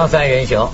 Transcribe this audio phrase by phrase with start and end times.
[0.00, 0.70] 锵锵三人行，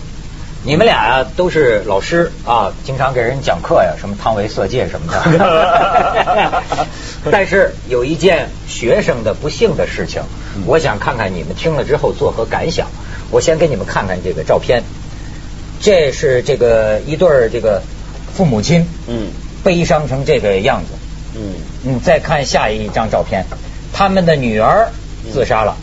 [0.63, 6.63] 你们俩呀都是老师啊，经常给人讲课呀，什么汤唯色戒什么的。
[7.33, 10.23] 但是有一件学生的不幸的事情，
[10.65, 12.87] 我想看看你们听了之后作何感想。
[13.33, 14.85] 我先给你们看看这个照片，
[15.81, 17.83] 这是这个一对儿这个
[18.33, 19.27] 父母亲，嗯，
[19.65, 20.93] 悲伤成这个样子，
[21.35, 23.45] 嗯，你再看下一张照片，
[23.93, 24.89] 他们的女儿
[25.33, 25.75] 自杀了，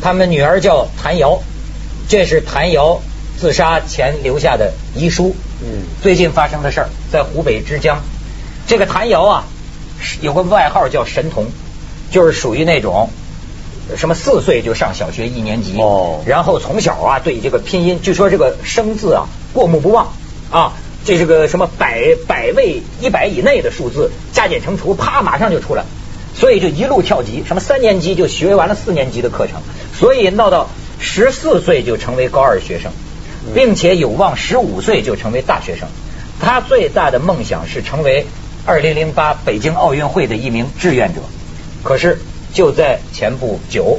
[0.00, 1.42] 他们女儿叫谭瑶。
[2.08, 3.00] 这是谭瑶
[3.38, 5.34] 自杀前留下的遗书。
[5.64, 8.00] 嗯，最近发生的事儿，在湖北之江。
[8.66, 9.44] 这个谭瑶啊，
[10.20, 11.46] 有个外号叫神童，
[12.10, 13.10] 就是属于那种
[13.96, 20.12] 什么四岁就上小学一年级，哦，然后从小啊对这个拼音，据说这个生字啊过目不忘
[20.50, 20.72] 啊，
[21.04, 25.84] 这是个什么百百位一百以内的数字加减乘除，啪马上就出来，
[26.34, 29.60] 所以就一路跳级，什么三年级就学完了四年级的课程，
[29.98, 30.68] 所以闹到。
[31.04, 32.92] 十四岁就成为高二学生，
[33.54, 35.88] 并且有望十五岁就成为大学生。
[36.40, 38.24] 他最大的梦想是成为
[38.64, 41.20] 二零零八北京奥运会的一名志愿者。
[41.82, 42.20] 可是
[42.54, 43.98] 就在前不久，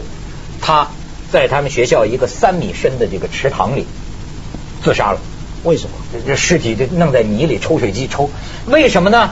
[0.61, 0.87] 他
[1.29, 3.85] 在他们学校一个三米深的这个池塘里
[4.81, 5.19] 自杀了。
[5.63, 5.97] 为什么？
[6.25, 8.29] 这尸体就弄在泥里，抽水机抽。
[8.67, 9.31] 为什么呢？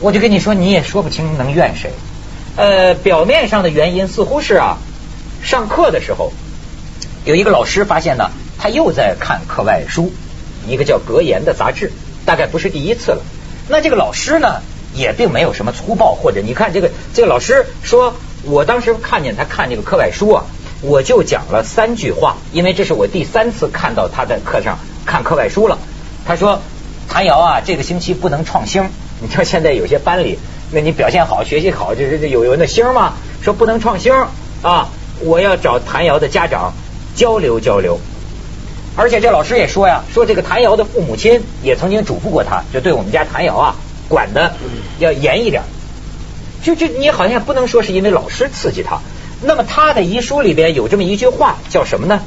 [0.00, 1.92] 我就跟你说，你也说不清能怨谁。
[2.56, 4.78] 呃，表面上的原因似乎是啊，
[5.42, 6.32] 上课的时候。
[7.24, 10.12] 有一个老师发现呢，他又在看课外书，
[10.68, 11.90] 一个叫《格言》的杂志，
[12.26, 13.22] 大概不是第一次了。
[13.66, 14.60] 那这个老师呢，
[14.92, 20.44] 也并没有什么粗暴，或者你看这个这个老师说，我当时看见他看这个课外书啊，
[20.82, 25.78] 我就讲了三句话，因为这是我第三次看到他在课上看课外书了。
[26.26, 26.60] 他说
[27.08, 28.90] ：“谭瑶啊，这个星期不能创星。
[29.22, 30.38] 你知道现在有些班里，
[30.72, 33.14] 那你表现好、学习好，就是有有那星吗？
[33.42, 34.14] 说不能创星
[34.60, 34.88] 啊，
[35.20, 36.74] 我要找谭瑶的家长。”
[37.14, 38.00] 交流交流，
[38.96, 43.76] 而且这老师也说呀，说这个谭瑶的父母亲也曾经嘱咐过他，就对我们家谭瑶啊
[44.08, 44.54] 管的
[44.98, 45.62] 要严一点。
[46.62, 49.00] 就就你好像不能说是因为老师刺激他。
[49.42, 52.20] 那么他的遗书里边有这么一句话，叫什么呢？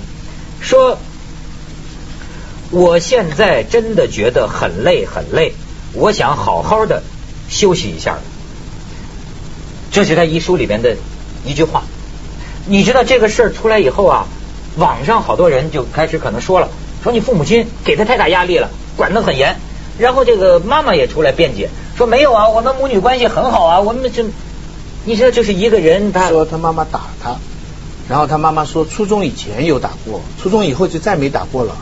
[0.59, 0.99] 说
[2.69, 5.53] 我现在真的觉得很累很累，
[5.93, 7.01] 我想好好的
[7.49, 8.17] 休息一下。
[9.91, 10.97] 这是他遗书里边的
[11.45, 11.83] 一句话。
[12.67, 14.27] 你知道这个事儿出来以后啊？
[14.77, 16.69] 网上好多人就开始可能说了，
[17.03, 19.55] 说你父母亲给他太大压力了，管得很严。
[19.97, 24.23] 然后这个妈妈也出来辩解，说没有啊，我们母女关系很好啊，我们这，
[25.05, 27.35] 你知道就是一个人，他说他妈妈打他，
[28.07, 31.73] 然后他妈妈说初中以前有打过，初中以后就再没打过了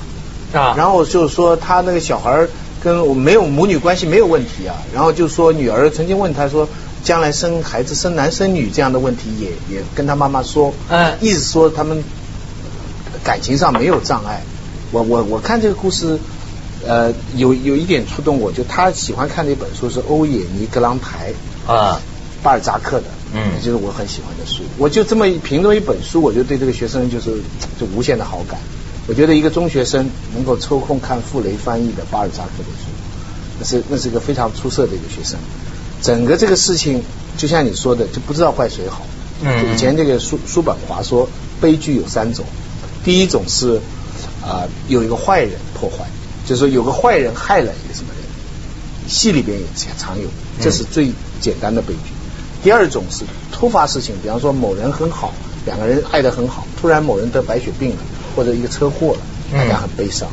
[0.53, 0.75] 啊。
[0.77, 2.47] 然后就是说他那个小孩
[2.81, 4.75] 跟我没有母女关系没有问题啊。
[4.93, 6.69] 然后就说女儿曾经问他说，
[7.03, 12.01] 将来生孩子生男生女这样的问题也也跟他妈妈说，嗯，意思说他们。
[13.25, 14.43] 感情上没有障碍，
[14.91, 16.19] 我我我看这个故事，
[16.85, 21.33] 呃，有有一点触动我，就他喜欢看的一本书是欧也尼·格朗台
[21.65, 21.99] 啊，
[22.43, 24.61] 巴尔扎克的，嗯，就是我很喜欢的书。
[24.77, 27.41] 我就这么评论一本书，我就对这个学生就是
[27.79, 28.59] 就无限的好感。
[29.07, 32.91] 我觉得一个中学生能够抽空看傅雷翻译的巴尔扎克的书，
[33.59, 35.39] 那是那是一个非常出色的一个学生。
[36.03, 37.01] 整个这个事情
[37.37, 39.01] 就像你说的，就不知道怪谁好。
[39.41, 41.27] 嗯，以前这个叔叔本华说，
[41.59, 42.45] 悲剧有三种。
[43.05, 43.79] 第一种是
[44.43, 46.05] 啊，有一个坏人破坏，
[46.45, 49.65] 就是说有个坏人害了一个什么人，戏里边也
[49.97, 50.27] 常有，
[50.59, 52.11] 这是最简单的悲剧。
[52.63, 55.33] 第二种是突发事情，比方说某人很好，
[55.65, 57.97] 两个人爱得很好，突然某人得白血病了，
[58.35, 59.19] 或者一个车祸了，
[59.53, 60.27] 大家很悲伤。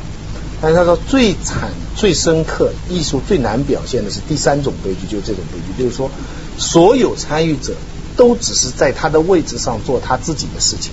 [0.62, 6.10] 但是他说最惨、最深刻、艺术最难表现的是第三种悲剧，就是这种悲剧，就是说
[6.56, 7.74] 所有参与者
[8.16, 10.92] 都只是在他的位置上做他自己的事情。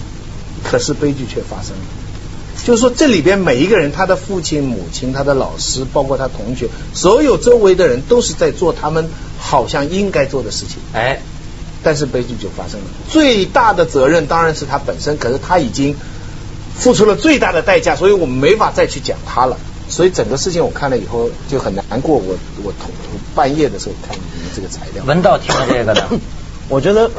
[0.69, 1.83] 可是悲剧却发生了，
[2.63, 10.77] 就是说这里边每一个人，他的父亲、母亲、他的老师，包括他同学，所有周围的人都是在做他们好像应该做的事情。
[10.93, 11.21] 哎，
[11.81, 12.85] 但是悲剧就发生了。
[13.09, 15.95] 最大的责任当然是他本身，可是他已经
[16.77, 19.57] 付出了最大的代价，所以我们没法再去讲他了。
[19.89, 22.17] 所以整个事情我看了以后就很难过。
[22.17, 22.91] 我我同
[23.33, 26.07] 半夜的时候看你们这个材料，文道听了这个呢，
[26.69, 27.09] 我觉得。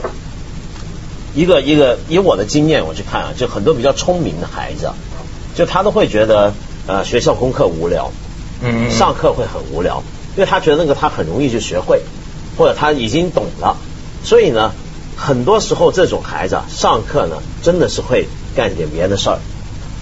[1.34, 4.90] 一个一个以我的经验我去看啊，就很多比较聪明的孩子，
[5.54, 6.52] 就他都会觉得
[6.86, 8.10] 呃学校功课无聊，
[8.62, 10.02] 嗯，上课会很无聊，
[10.36, 12.02] 因为他觉得那个他很容易就学会，
[12.56, 13.76] 或者他已经懂了，
[14.24, 14.72] 所以呢，
[15.16, 18.26] 很多时候这种孩子上课呢真的是会
[18.56, 19.38] 干点别的事儿。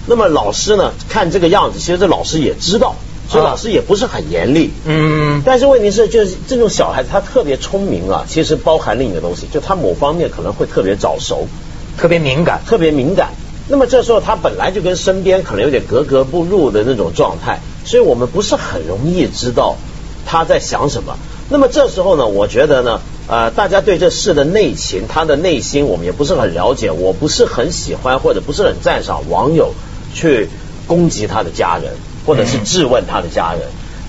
[0.07, 2.97] 那么老师呢看这个样子，其实这老师也知道。
[3.29, 11.47] 所以老师也不是很严厉，嗯，但是问题是，就是这种小孩子他特别聪明啊，其实包含另一个东西，就他某方面可能会特别早熟，
[11.99, 13.29] 特别敏感，特别敏感。
[13.69, 19.77] 那么这时候他本来就跟身边可能有点格格不入的那种状态，所以我们不是很容易知道
[20.25, 21.19] 他在想什么。
[21.51, 29.75] 那么这时候呢，我觉得呢，呃，大家对这事的内情，他的内心我们也不是很了解，我不是很喜欢或者不是很赞赏网友
[30.15, 30.49] 去
[30.87, 31.93] 攻击他的家人，
[32.29, 33.63] 或者是质问他的家人。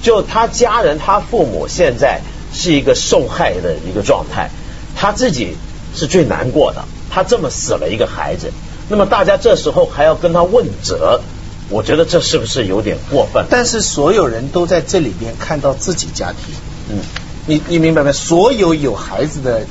[0.03, 2.19] 就他家人，他父母现在
[2.53, 4.49] 是一个受害的一个状态，
[4.95, 5.55] 他自己
[5.95, 6.83] 是最难过的。
[7.09, 8.51] 他这么死了一个孩子。
[8.89, 11.21] 那么大家这时候还要跟他问责，
[11.69, 13.45] 我觉得这是不是有点过分？
[13.49, 16.55] 但是所有人都在这里边看到自己家庭，
[16.89, 16.99] 嗯，
[17.45, 18.11] 你你明白没？
[18.11, 19.65] 所有有孩子的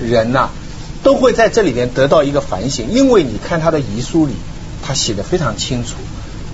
[0.00, 0.50] 人呐，
[1.02, 4.34] 都会在这里边得到一个反省，因为你看他的遗书里，
[4.82, 5.94] 他写的非常清楚，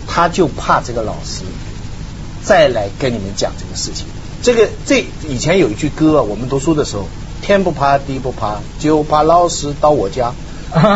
[0.09, 1.43] 他就怕这个老师
[2.43, 4.07] 再来跟你们讲这个事情。
[4.43, 7.05] 这个这以前有一句歌，我们读书的时候，
[7.43, 10.33] 天不怕地不怕，就怕老师到我家。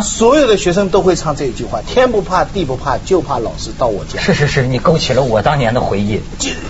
[0.03, 4.21] 所有的学生都会唱这一句话：天不怕地不怕，就怕老师到我家。
[4.21, 6.21] 是是是，你勾起了我当年的回忆。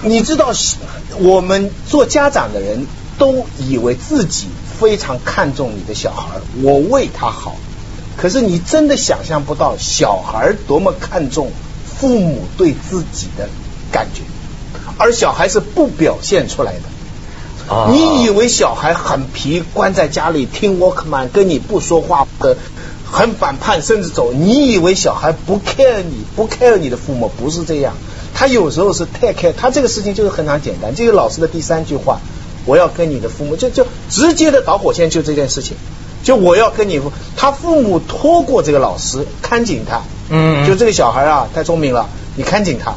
[0.02, 0.52] 你知道，
[1.18, 2.86] 我们做家长的人
[3.18, 4.46] 都以为自己
[4.80, 7.56] 非常看重你的小孩，我为他好。
[8.16, 11.50] 可是你真的想象不到，小孩多么看重
[12.02, 13.48] 父母对自己的
[13.92, 14.22] 感觉，
[14.98, 16.80] 而小孩是不表现出来的。
[17.92, 22.56] 你以为小孩很皮，关在家里听 Walkman，跟你不说话的。
[23.08, 24.32] 很反叛，甚至走。
[24.32, 27.94] 你以为小孩不 care 你，不 care 你的父母，不是这样。
[28.34, 29.52] 他有时候是太 care。
[29.56, 30.92] 他这个事情就是很常简单。
[30.96, 32.18] 这个老师的第三句话，
[32.66, 35.76] 我要跟你的父母，就就直接的导火线就这件事情。
[36.24, 37.00] 就我要跟你，
[37.36, 40.02] 他父母拖过这个老师看紧他。
[40.32, 40.66] 嗯。
[40.66, 42.94] 就这个小孩啊，太聪明了，你看紧他，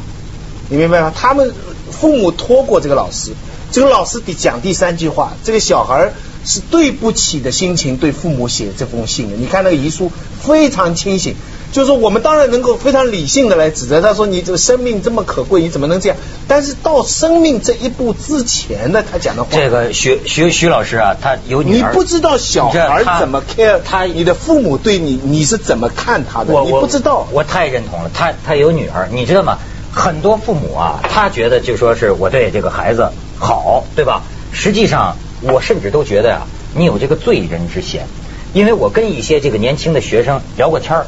[0.68, 1.12] 你明白吗？
[1.14, 1.52] 他们
[1.92, 3.30] 父母托过这个老师，
[3.70, 6.12] 这个老师得讲第三句话，这个小孩。
[6.48, 9.34] 是对不起的心情对父母写这封信的。
[9.36, 11.34] 你看那个遗书非常清醒，
[11.76, 16.16] 就是说我们当然能够非常理性的来指责他说你这个生命这么可贵，你怎么能这样？
[16.48, 26.54] 但是到生命这一步之前的他讲的话，这个徐徐徐老师啊，他有你不知道小孩怎么 care 他，你的父母对你你是怎么看他的？
[26.64, 28.10] 你不知道，我太认同了。
[28.14, 29.58] 他他有女儿，你知道吗？
[29.92, 34.22] 很多父母啊，他觉得就说是我对这个孩子好，对吧？
[34.50, 35.14] 实际上。
[35.42, 38.06] 我甚至都觉得呀，你有这个罪人之嫌，
[38.54, 41.06] 因为我跟一些这个年轻的学生聊过天儿，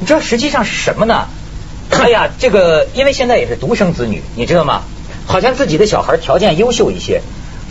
[0.00, 1.26] 你知道实际上是什么呢？
[1.90, 4.82] 哎呀，这个因为现在也是独生子女，你知道吗？
[5.26, 7.22] 好像自己的小孩条件优秀一些，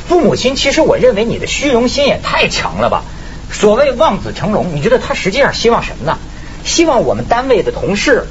[0.07, 3.03] 父母亲其实我认为你的虚荣心也太强了吧？
[3.51, 6.17] 所谓望子成龙，你觉得他实际上希望什么呢？
[6.63, 8.25] 希望我们单位的同事，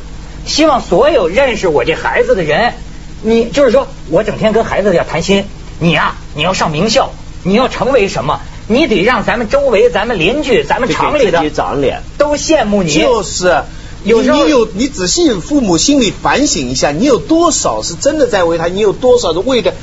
[0.45, 2.75] 希望所有认识我这孩子的人，
[3.23, 5.45] 你就是说我整天跟孩子要谈心，
[5.79, 7.11] 你呀，你要上名校。
[7.43, 8.41] 你要成为什么？
[8.67, 12.93] 你得让咱们周围、咱们邻居、咱们厂里的长脸都羡慕你。
[12.93, 13.63] 就是，
[14.07, 18.67] 有你有你仔细父母心里反省一下，你有多少是真的在为他？
[18.69, 19.75] 你有多少是为的？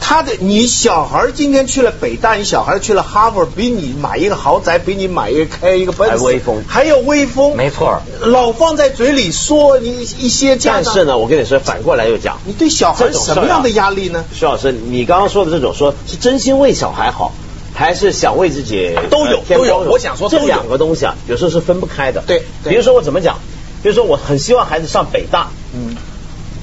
[0.00, 8.00] 他的你小孩今天去了北大，你小孩去了哈佛，比你买一个豪宅，比你买一个开一个奔驰，还威风，还有威风，没错。
[8.20, 14.24] 老放在嘴里说你一些但是呢，我跟你说，反过来又讲，你对小孩什么样的压力呢？
[14.32, 17.34] 徐老师，你刚刚说的这种，说是真心为小孩好，
[17.74, 19.78] 还是想为自己都有都有？
[19.90, 22.22] 我想说这两个东西啊，有时候是分不开的。
[22.26, 23.38] 对，比如说我怎么讲？
[23.82, 25.96] 比如说我很希望孩子上北大，嗯。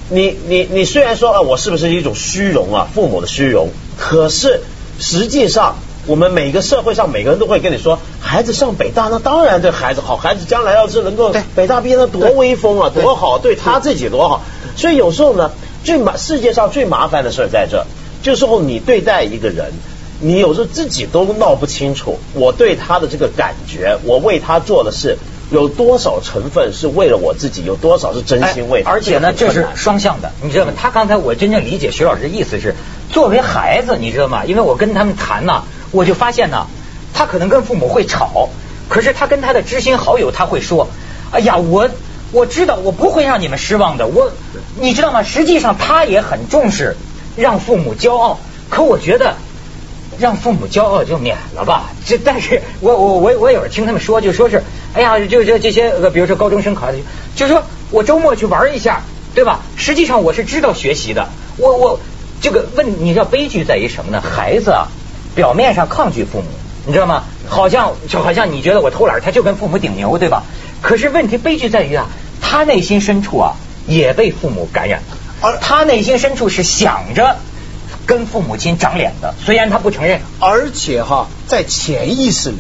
[0.10, 2.88] 你你你虽然说啊，我是不是一种虚荣啊？
[2.94, 4.60] 父母的虚荣，可是
[5.00, 14.44] 实际上，我们每个社会上每个人都会跟你说，孩子上北大，那当然对孩子好，孩子将来要是能够北大毕业，那多威风啊，多好，对他自己多好。
[14.76, 15.52] 所以有时候呢，
[15.86, 17.86] 最麻世界上最麻烦的事在这，
[18.22, 19.72] 就是后你对待一个人，
[20.20, 25.18] 你有时候自己都闹不清楚，我对他的这个感觉，我为他做的事。
[25.54, 27.64] 有多少成分是为了我自己？
[27.64, 28.82] 有多少是真心为？
[28.82, 30.74] 而且呢，这是双向的，你知道吗？
[30.76, 32.74] 他刚才我真正理解徐老师的意思是，
[33.12, 34.46] 作为孩子，你知道吗？
[34.46, 36.66] 因为我跟他们谈呢，我就发现呢，
[37.14, 38.50] 他可能跟父母会吵，
[38.90, 40.88] 可是他跟他的知心好友他会说
[41.30, 41.88] ：“哎呀，我
[42.32, 44.32] 我知道我不会让你们失望的。”我
[44.80, 45.22] 你知道吗？
[45.22, 46.98] 实际上他也很重视
[47.36, 48.40] 让父母骄傲，
[48.72, 49.36] 可我觉得。
[50.20, 56.98] 让父母骄傲就免了吧，这但是我我我我有时候听他们说，就说是，哎呀，就就这些，比如说高中生考的，
[57.36, 59.02] 就说我周末去玩一下，
[59.36, 59.60] 对吧？
[59.76, 62.00] 实际上我是知道学习的，我我
[62.42, 64.22] 这个问，你知道悲剧在于什么呢？
[64.22, 64.88] 孩子啊，
[65.36, 66.46] 表面上抗拒父母，
[66.86, 67.24] 你知道吗？
[67.48, 70.44] 好像就好像你觉得我偷懒，他就跟父母顶牛，对吧？
[70.82, 72.08] 可是问题悲剧在于啊，
[72.42, 73.54] 他内心深处啊
[73.88, 77.38] 也被父母感染了，而他内心深处是想着。
[78.06, 82.58] 跟父母亲长脸的，虽然他不承认，而且哈，在潜意识里，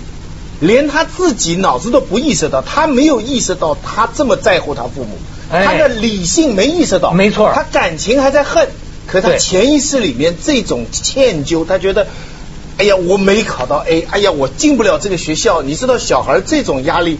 [0.59, 5.17] 连他自己脑子都不意识到，他没有意识到他这么在乎他父母，
[5.50, 8.69] 他的理性没意识到，没错，他感情还在恨，
[9.05, 12.07] 可他潜意识里面这种歉疚，他觉得，
[12.77, 17.19] 哎呀，我没考到 A，哎呀，我进不了这个学校，你知道小孩这种压力。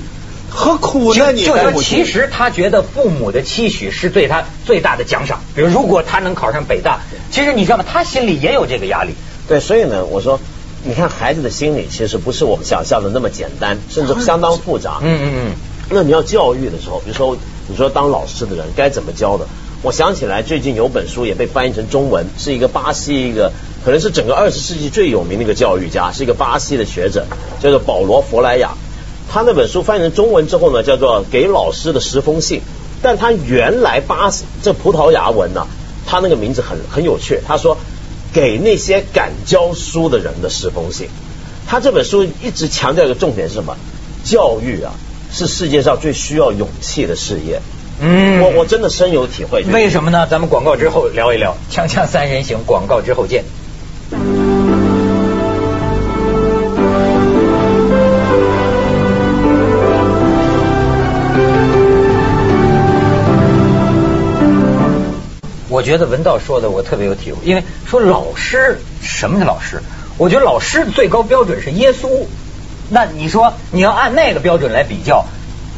[0.50, 1.31] 何苦呢？
[1.31, 5.41] 你就是其实他觉得父母的期许是对他最大的奖赏。
[5.55, 7.00] 比如，如果他能考上北大，
[7.31, 7.85] 其实你知道吗？
[7.88, 9.13] 他心里也有这个压力。
[9.47, 10.39] 对，所以呢，我说，
[10.83, 15.00] 你看孩子的心理其实不是我们想象的那么简单，甚至相当复杂。
[15.01, 15.51] 嗯嗯嗯。
[15.89, 19.47] 那你要教育的时候，比如说你说当老师的人该怎么教的？
[19.81, 23.51] 我想起来最近有本书也被翻译成中文，是一个巴西一个
[23.83, 27.25] 可能是整个二十世纪最有名的一个教育家，是一个巴西的学者，
[27.59, 28.71] 叫做保罗·弗莱亚。
[29.33, 32.59] 他那本书翻译成中文之后呢，叫做《给老师的十封信》，
[33.01, 35.65] 但他原来巴斯这葡萄牙文呢，
[36.05, 37.39] 他那个名字很很有趣。
[37.47, 37.79] 他说
[38.31, 41.09] 给那些敢教书的人的十封信。
[41.65, 43.75] 他这本书一直强调一个重点是什么？
[44.23, 44.93] 教育啊，
[45.31, 47.59] 是世界上最需要勇气的事业。
[48.01, 49.63] 嗯，我我真的深有体会。
[49.63, 50.27] 为什么呢？
[50.29, 53.43] 咱们广告之后聊一聊《锵锵三人行》，广告之后见。
[65.83, 69.83] 我觉得文道说的我特别有体会，因为说老师什么是老师？
[70.17, 72.07] 我觉得老师最高标准是耶稣。
[72.89, 75.25] 那你说你要按那个标准来比较，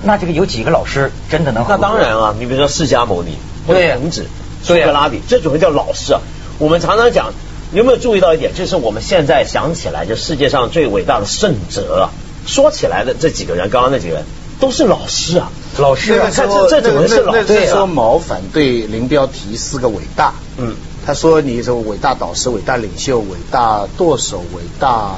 [0.03, 1.65] 那这个有几个老师真的能？
[1.67, 3.35] 那当然啊，你比如说释迦牟尼、
[3.65, 4.27] 孔子、
[4.61, 6.21] 苏格拉底，这种会叫老师啊。
[6.59, 7.33] 我们常常讲，
[7.71, 8.53] 你有没有注意到一点？
[8.53, 12.11] 就是我们现在想起来，就世界上最伟大的圣哲，
[12.45, 14.25] 说起来的这几个人，刚刚那几个人
[14.59, 15.49] 都是老师啊。
[15.77, 17.67] 老师，他这这怎么是老师？
[17.67, 25.15] 说毛反对林彪提四个伟大，嗯，他说你说伟大导师、伟大领袖、伟大舵手、伟大，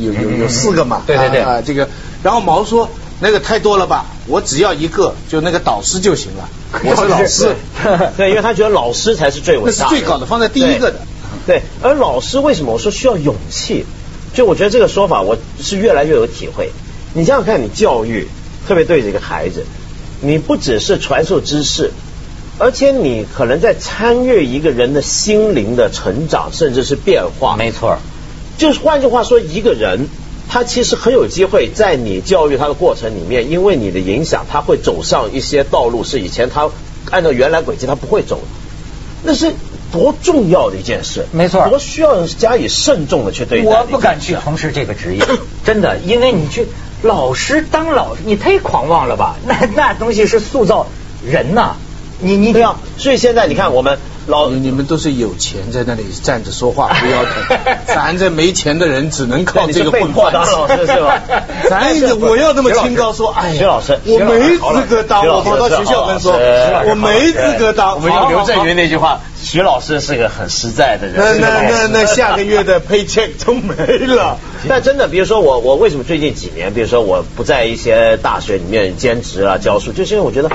[0.00, 1.02] 有有有四个嘛？
[1.06, 1.88] 对对对啊，这个，
[2.22, 2.88] 然后毛说
[3.20, 6.48] 那个太多了吧，我只要一个，就那个导师就行了。
[6.84, 7.54] 我是老师，
[8.16, 11.00] 对，因为他觉得老师才是最伟大，那是最高的，放在第一个的。
[11.46, 13.84] 对，而老师为什么我说需要勇气？
[14.34, 16.72] 就我觉得这个说法我是越来越有体会。
[17.14, 18.26] 你想想看，你教育，
[18.66, 19.66] 特别对这个孩子。
[20.24, 21.90] 你不只是传授知识，
[22.58, 27.56] 而且你可能在参与一个人的心灵的成长，甚至是变化。
[27.56, 27.98] 没错，
[28.56, 30.06] 就是换句话说，一个人
[30.48, 36.70] 他其实很有机会在你教育他的过程里面，因为你的影响，他会走上一些道路是以前他
[37.10, 38.42] 按照原来轨迹他不会走的。
[39.24, 39.52] 那是
[39.90, 43.68] 多重要的一件事，没错，多需要加以慎重的去对待。
[43.68, 45.24] 我不敢去从事这个职业，
[45.64, 46.68] 真的，因为你去。
[47.02, 49.36] 老师当老师，你太狂妄了吧？
[49.46, 50.86] 那那东西是塑造
[51.24, 51.74] 人呐，
[52.20, 52.76] 你你不要。
[52.96, 61.20] 所以现在你看，我们老你们都是有钱在那里站着说话不腰疼，咱这没钱的人只能靠这个混饭吃老师是吧？
[61.68, 67.94] 咱我要那么清高说，哎，徐老师，我没资格当，我跑到学校跟说，我没资格当。
[67.94, 71.16] 我们用刘震云那句话，徐老师是个很实在的人。
[71.16, 74.38] 那那那 那下个月的 paycheck 都没了。
[74.68, 80.48] 但真的，比如说我，我为什么最近几年，比如说我不在一些大学里面兼职啊教书，就是因为我觉得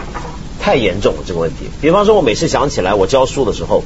[0.67, 1.69] 太严重了这个问题。
[1.79, 3.86] 比方说，我每次想起来我教书的时候，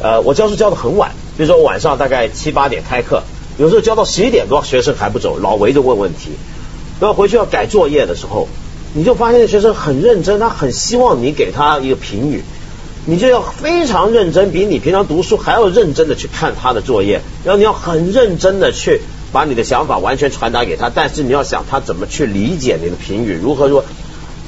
[0.00, 3.24] 呃，我教书教的很晚，比如说晚上大概七八点开课，
[3.58, 6.30] 有时候教到十一点多，学生还不走，老围着问问题。
[7.00, 8.46] 然后回去要改作业的时候，
[8.94, 12.44] 你就发现学生很认真，他很希望你给他一个评语，
[13.04, 19.00] 你就要非常认真，比你平常读书还要认真的去看他的作业，然后你要很认真的去。
[19.32, 23.82] 把你的想法完全传达给他，但是你要想他怎么去理解你的评语，如何说，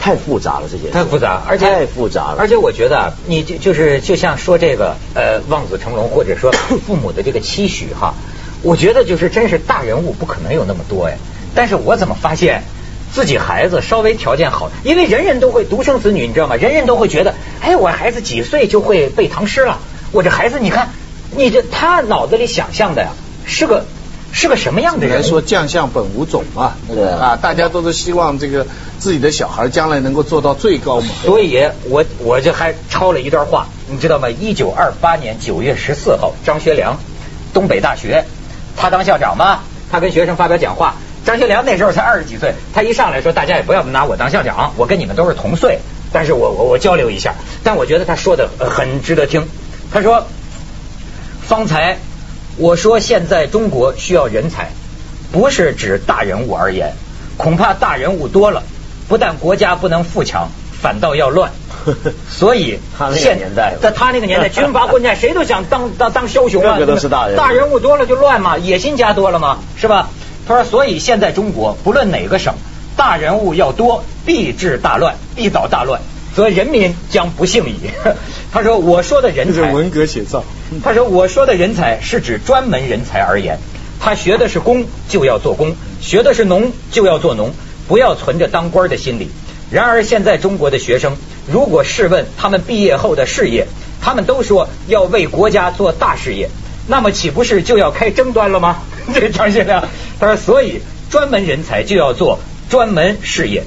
[0.04, 2.36] 太复杂了这些，太复杂，而且太复杂了。
[2.38, 6.52] 而且我觉得，你就就是就像说这个呃望子成龙，或者说
[6.86, 8.12] 父母的这个期许哈，
[8.60, 11.16] 我觉得就是真是大人物不可能有那么多哎。
[11.54, 12.64] 但是我怎么发现
[13.14, 16.56] 自己孩子稍微条件好，因为人人都会独生子女，你知道吗？
[16.56, 19.78] 人人都会觉得，哎，我孩子几岁就会背唐诗了？
[20.12, 20.90] 我这孩子，你看，
[21.34, 23.08] 你这他脑子里想象的呀，
[23.46, 23.86] 是个。
[24.36, 25.22] 是个什么样的人？
[25.22, 28.66] 说将相本无种嘛，对啊，大家都是希望这个
[28.98, 31.06] 自己的小孩将来能够做到最高嘛。
[31.22, 34.28] 所以，我我就还抄了一段话，你知道吗？
[34.28, 36.98] 一九二八年九月十四号，张学良，
[37.54, 38.24] 东北大学，
[38.76, 40.96] 他当校长嘛，他跟学生发表讲话。
[41.24, 45.78] 张学良那时候才二十几岁，他一上来说，大家也不要拿我当校长，我跟你们都是同岁，
[46.12, 47.34] 但是我我我交流一下。
[47.62, 49.46] 但我觉得他说的很值得听。
[49.92, 50.26] 他说，
[51.46, 51.98] 方才。
[52.56, 54.70] 我说，现在中国需要人才，
[55.32, 56.92] 不是指大人物而言，
[57.36, 58.62] 恐怕大人物多了，
[59.08, 60.48] 不但国家不能富强，
[60.80, 61.50] 反倒要乱。
[62.30, 62.78] 所以，
[63.14, 66.78] 现年代，在他那个年代，军阀混战， 谁都想当当当枭雄啊。
[66.78, 70.08] 个都是大人，大人物多了就乱嘛，野心家多了嘛，是吧？
[70.46, 72.54] 他说，所以现在中国不论哪个省，
[72.96, 76.00] 大人物要多，必致大乱，必导大乱，
[76.34, 77.76] 则人民将不幸矣。
[78.52, 80.44] 他说，我说的人才，文革写照。
[80.82, 83.58] 他说，我说的人才是指专门人才而言，
[84.00, 87.52] 他学的是工就要做工，学的是农就要做农，
[87.86, 89.30] 不要存着当官的心理。
[89.70, 91.16] 然而现在中国的学生，
[91.50, 93.66] 如果试问他们毕业后的事业，
[94.00, 96.48] 他们都说要为国家做大事业，
[96.86, 98.82] 那么岂不是就要开争端了吗？
[99.12, 99.82] 这个张先生
[100.20, 102.38] 他说，所以专门人才就要做
[102.68, 103.64] 专门事业。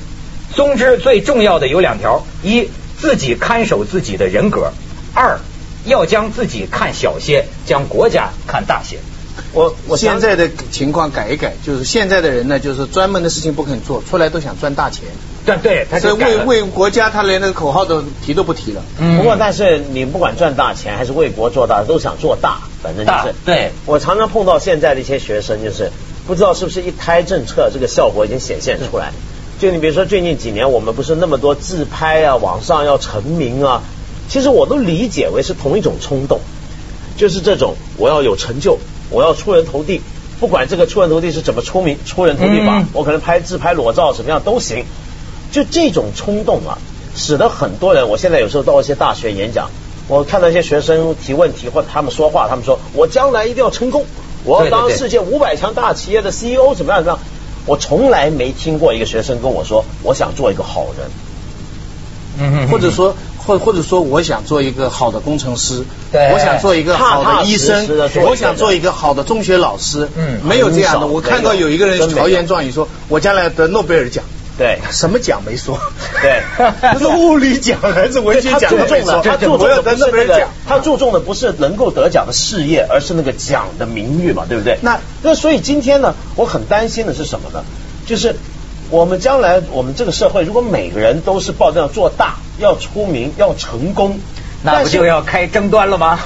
[0.57, 2.67] 总之，最重要的有两条：一，
[2.99, 4.71] 自己看守自己的人格；
[5.13, 5.37] 二，
[5.85, 8.97] 要将自己看小些，将国家看大些。
[9.53, 15.03] 我我现在的情况改一改，就是现在的人呢，就是专门的事情不肯做，出来都想赚大钱。
[15.45, 18.81] 对对，他是为为国家，他连那个口号都提都不提了。
[18.97, 23.35] 嗯不过，但是你不管赚大钱还是为国做大，都想做大，反正就是。
[23.45, 25.91] 对，我常常碰到现在的一些学生，就是
[26.25, 29.13] 不知道是不是一胎政策这个效果已经显现出来。
[29.59, 33.81] 就你比如说最近几年，我们不是那么多自拍啊，网上要成名啊，
[34.29, 36.39] 其实我都理解为是同一种冲动，
[37.17, 38.77] 就是这种我要有成就，
[39.09, 40.01] 我要出人头地，
[40.39, 44.85] 不管这个出人头地是怎么出名出人头地法，我可能拍自拍裸照什么样都行。
[45.51, 46.77] 就这种冲动啊，
[47.15, 48.09] 使得很多人。
[48.09, 49.69] 我现在有时候到一些大学演讲，
[50.07, 54.05] 我看到一些学生提问题或者他们说话，他们说我将来一定要成功，
[54.43, 57.19] 我要当世界五百强大企业的 CEO，怎么样怎么样？
[57.67, 61.07] 我从来没听过一个学生跟我说，我想做一个好人，
[62.39, 66.31] 嗯或者说或或者说我想做一个好的工程师，对。
[66.33, 67.87] 我想做一个好的医生，
[68.25, 71.07] 我想做一个好的中学老师，嗯，没有这样的。
[71.07, 74.23] 我看到有一个人豪言壮语说，我将来得诺贝尔奖。
[74.57, 75.79] 对，什么奖没说？
[76.21, 76.41] 对，
[76.97, 78.61] 是物理奖还是文学奖？
[78.61, 84.79] 他注重的，他注重的不是那个，他注重的不是能够得奖的事业，而是那个奖的名誉嘛，对不对？
[84.81, 87.63] 那那所以今天呢，我很担心的是什么呢？
[88.07, 88.35] 就是
[88.89, 94.19] 我们将来我们这个社会，如果每个人都是抱着要做大、要出名、要成功，
[94.63, 96.19] 那不就要开争端了吗？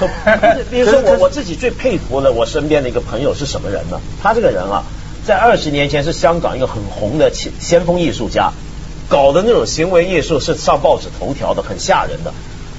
[0.70, 4.00] 比如说我我自己最佩服的我身边的一个朋友是什么人呢？
[4.22, 4.84] 他这个人啊。
[5.24, 8.50] 在二十年前是香港一个很红的先先锋艺术家，
[9.08, 12.34] 搞的那种行为艺术是上报纸头条的，很吓人的。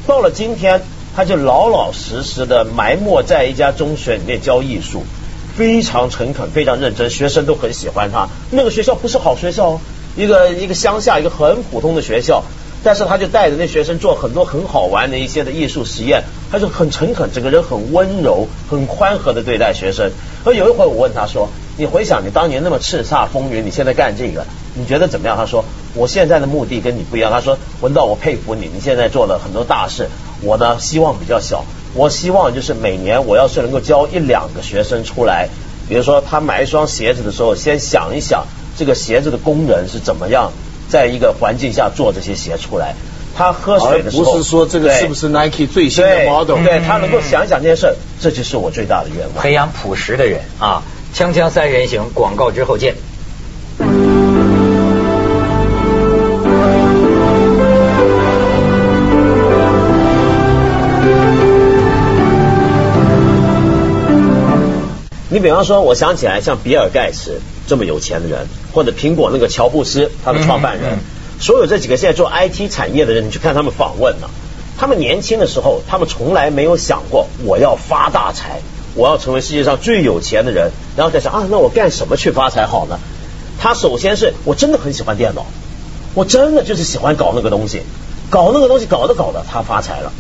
[0.06, 0.82] 到了今天，
[1.16, 5.04] 他就老老实实的埋没在一家中学里面教艺术，
[5.56, 8.28] 非常诚恳，非常认真，学生都很喜欢他。
[8.52, 9.80] 那个学校不是好学校哦，
[10.18, 12.44] 一个一个乡下一个很普通的学校，
[12.84, 20.12] 但是他就带着那学生做很多很好玩的一些的艺术实验，他就很诚恳，整个人很温柔，很宽和的对待学生。
[20.44, 21.48] 而有一回我问他说。
[21.76, 25.36] 你回想你当年那么叱咤风云，你现在干这个，你觉得怎么样？
[25.36, 27.32] 他说我现在的目的跟你不一样。
[27.32, 30.08] 他说文道，我佩服你，你现在做了很多大事。
[30.42, 35.50] 我呢希望比较小，我希望就是每年我要是能够教一两个学生出来，
[35.90, 38.46] 比如说他买一双鞋子的时候，先想一想
[38.78, 40.52] 这个鞋子的工人是怎么样
[40.90, 42.94] 在一个环境下做这些鞋出来。
[43.36, 46.64] 他喝水的时候，不是说这个是不是 Nike 最新的 model？
[46.64, 49.42] 对他能够想想这件事，这就是我最大的愿望。
[49.42, 50.84] 培养朴实的人啊。
[51.14, 52.96] 锵锵三人行，广告之后见。
[65.30, 70.98] 你比方说，我想起来像比尔盖茨这么有钱的人，或者苹果那个乔布斯他的创办人，
[71.40, 74.28] 所有这几个现在做 IT 产业的人，你去看他们访问呢，
[74.80, 78.62] 他们年轻的时候，他们从来没有想过我要发大财。
[78.96, 83.00] 我要成为世界上最有钱的人，然后再想啊，那我干什么去发财好呢？
[83.60, 85.46] 他首先是我真的很喜欢电脑，
[86.16, 87.82] 我真的就是喜欢搞那个东西，
[88.30, 90.12] 搞那个东西搞着搞着他发财了。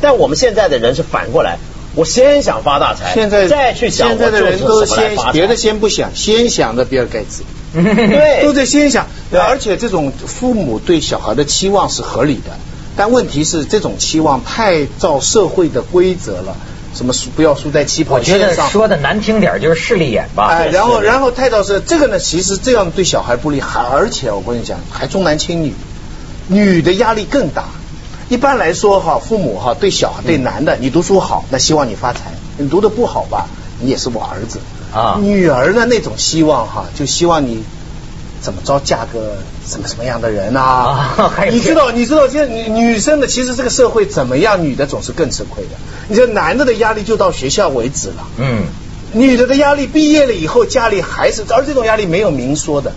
[0.00, 1.58] 但我们现在的人是反过来，
[1.94, 9.06] 我先想发大财，现在再去想现在的人都先别的先不想，先想着比尔盖茨，对，都在先想。
[9.32, 12.52] 而且这种父母对小孩的期望是合理的，
[12.96, 16.56] 但问题是这种期望太照社会的规则了。
[16.96, 18.48] 什么输不要输在起跑线上？
[18.48, 20.46] 我觉得说的难听点就是势利眼吧。
[20.46, 25.74] 哎，然后然后太倒是这个呢，其实这样对小孩不利，还而且我跟你讲，还重男轻女，
[26.48, 27.64] 女的压力更大。
[28.30, 32.20] 一般来说哈，父母哈对小孩对男的，你读书好，那希望你发财；
[32.56, 33.46] 你读的不好吧，
[33.78, 34.58] 你也是我儿子
[34.92, 35.18] 啊。
[35.20, 37.62] 女儿呢那种希望哈，就希望你。
[38.46, 41.18] 怎么着嫁个什么什么样的人啊？
[41.50, 45.70] 你知道，你知道，现在女女生的其实这个社会怎么样，女的总是更吃亏的。
[46.06, 48.62] 你说男的的压力就到学校为止了，嗯，
[49.10, 52.92] 女的的压力毕业了以后家里还是，而这种压力没有明说的。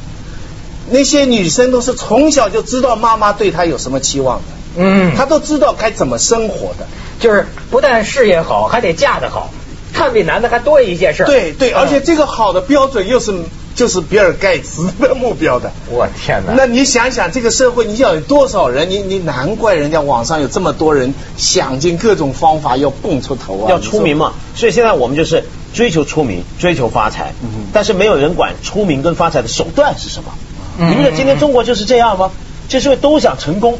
[0.92, 4.44] 那些女生都是从小就知道妈妈对她有什么期望的，
[4.78, 6.86] 嗯，她都知道该怎么生活的，
[7.20, 9.52] 就是不但事业好，还得嫁得好，
[9.94, 11.26] 看比男的还多一件事儿。
[11.26, 13.34] 对对，而且这个好的标准又是。
[13.80, 15.72] 就是比尔盖茨的目标的。
[15.90, 16.54] 我天哪！
[16.58, 18.90] 那你想想，这个社会你要有多少人？
[18.90, 24.34] 你你难怪人家网上有这么多人想尽各种方法要蹦出头啊，要出名嘛。
[24.54, 30.34] 所以现在我们就是追求出名，追求发财，嗯但是没有人管出名跟发财的手段是什么。
[30.78, 32.32] 你不觉得今天中国就是这样吗？
[32.68, 33.80] 就是因为都想成功。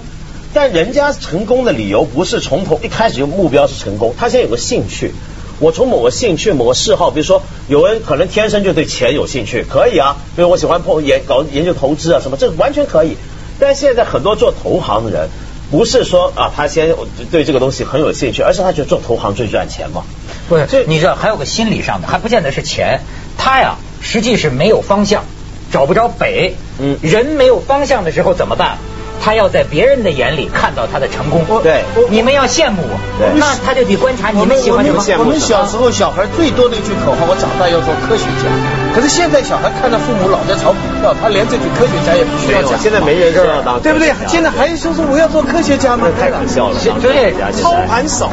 [0.54, 5.12] 但人家成功的理由不是从头一开始就目标是成功，他现在有个兴趣，
[5.60, 13.18] 我从某个兴趣、某个嗜好，比如说有人可能天生就对钱有兴趣，可以啊，比如我喜欢碰研搞研究投资啊什么，这完全可以。
[13.60, 15.30] 但现在很多做投行的人，
[15.70, 16.96] 不是说啊他先
[17.30, 20.04] 对这个东西很有兴趣，而是他觉得做投行最赚钱嘛。
[20.48, 23.02] 不是，这你知道还有个心理上的，还不见得是钱，
[23.38, 25.26] 他呀实际是没有方向，
[25.74, 26.56] 找不着北。
[26.80, 28.78] 嗯，人没有方向的时候怎么办？
[29.22, 33.00] 他要在别人的眼里看到他的成功，对，你们要羡慕我，
[33.36, 35.00] 那他就得观察你们喜欢什么。
[35.20, 38.48] 我们小时候小孩最多的一句口号，我长大要做科学家。
[38.96, 42.80] 可是现在小孩看到父母老在炒股票，他连这句科学家也不需要讲。
[42.80, 44.14] 现在没人知道当，对不对？
[44.28, 46.08] 现在还说说我要做科学家吗？
[46.20, 46.76] 太可笑了。
[47.02, 48.30] 对，操盘手，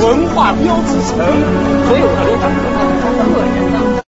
[0.00, 1.20] 文化标志城，
[1.86, 2.48] 所以我觉得他
[3.28, 3.83] 个人呢。